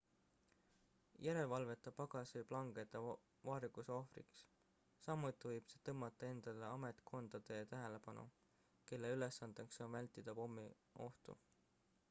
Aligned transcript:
järelevalveta 1.23 1.91
pagas 1.97 2.31
võib 2.37 2.53
langeda 2.55 3.01
varguse 3.49 3.91
ohvriks 3.95 4.39
samuti 5.07 5.51
võib 5.51 5.67
see 5.73 5.83
tõmmata 5.89 6.29
endale 6.35 6.65
ametkondade 6.79 7.59
tähelepanu 7.75 8.23
kelle 8.93 9.11
ülesandeks 9.19 9.83
on 9.87 9.93
vältida 9.99 10.35
pommiohtu 10.41 11.37